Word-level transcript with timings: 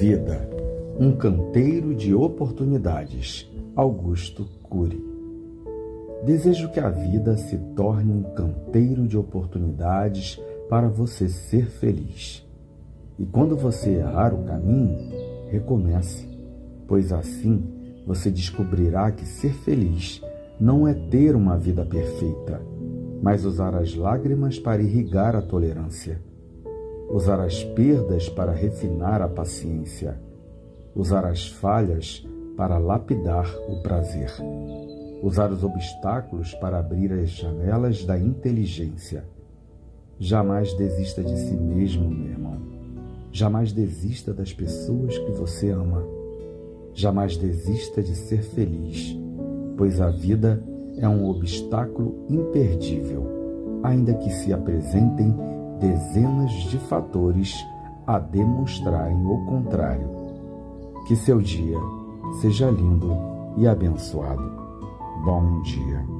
Vida, 0.00 0.48
um 0.98 1.12
canteiro 1.12 1.94
de 1.94 2.14
oportunidades. 2.14 3.50
Augusto 3.74 4.46
Cury. 4.62 5.04
Desejo 6.24 6.70
que 6.70 6.80
a 6.80 6.88
vida 6.88 7.36
se 7.36 7.58
torne 7.76 8.10
um 8.10 8.22
canteiro 8.34 9.06
de 9.06 9.18
oportunidades 9.18 10.40
para 10.68 10.88
você 10.88 11.28
ser 11.28 11.66
feliz. 11.66 12.44
E 13.18 13.24
quando 13.24 13.56
você 13.56 13.90
errar 13.90 14.34
o 14.34 14.44
caminho, 14.44 14.96
recomece, 15.50 16.26
pois 16.88 17.12
assim 17.12 17.62
você 18.06 18.30
descobrirá 18.30 19.10
que 19.10 19.26
ser 19.26 19.52
feliz 19.52 20.22
não 20.58 20.88
é 20.88 20.94
ter 20.94 21.36
uma 21.36 21.58
vida 21.58 21.84
perfeita, 21.84 22.60
mas 23.22 23.44
usar 23.44 23.74
as 23.74 23.94
lágrimas 23.94 24.58
para 24.58 24.82
irrigar 24.82 25.36
a 25.36 25.42
tolerância, 25.42 26.20
usar 27.08 27.40
as 27.40 27.62
perdas 27.62 28.28
para 28.28 28.52
refinar 28.52 29.22
a 29.22 29.28
paciência, 29.28 30.18
usar 30.94 31.24
as 31.24 31.48
falhas 31.48 32.26
para 32.56 32.78
lapidar 32.78 33.46
o 33.68 33.82
prazer, 33.82 34.30
usar 35.22 35.50
os 35.50 35.62
obstáculos 35.62 36.54
para 36.54 36.78
abrir 36.78 37.12
as 37.12 37.30
janelas 37.30 38.04
da 38.04 38.18
inteligência. 38.18 39.24
Jamais 40.18 40.72
desista 40.74 41.22
de 41.22 41.36
si 41.36 41.54
mesmo, 41.54 42.08
meu 42.08 42.30
irmão. 42.30 42.56
Jamais 43.30 43.72
desista 43.72 44.32
das 44.32 44.52
pessoas 44.52 45.18
que 45.18 45.30
você 45.32 45.70
ama. 45.70 46.02
Jamais 46.94 47.36
desista 47.36 48.02
de 48.02 48.14
ser 48.14 48.42
feliz 48.42 49.16
pois 49.76 50.00
a 50.00 50.08
vida 50.08 50.62
é 50.96 51.08
um 51.08 51.28
obstáculo 51.28 52.24
imperdível, 52.28 53.80
ainda 53.82 54.14
que 54.14 54.30
se 54.30 54.52
apresentem 54.52 55.34
dezenas 55.80 56.52
de 56.52 56.78
fatores 56.78 57.54
a 58.06 58.18
demonstrarem 58.18 59.26
o 59.26 59.44
contrário. 59.46 60.08
Que 61.06 61.16
seu 61.16 61.40
dia 61.40 61.78
seja 62.40 62.70
lindo 62.70 63.16
e 63.56 63.66
abençoado. 63.66 64.56
Bom 65.24 65.62
dia. 65.62 66.15